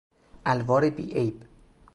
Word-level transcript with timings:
الوار 0.47 0.89
بی 0.89 1.05
عیب 1.17 1.37